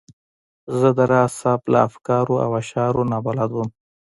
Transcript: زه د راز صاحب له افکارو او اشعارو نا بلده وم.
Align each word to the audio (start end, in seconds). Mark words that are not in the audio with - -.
زه 0.77 0.89
د 0.97 0.99
راز 1.11 1.31
صاحب 1.41 1.61
له 1.73 1.79
افکارو 1.87 2.35
او 2.43 2.49
اشعارو 2.61 3.01
نا 3.11 3.17
بلده 3.25 3.53
وم. 3.57 3.69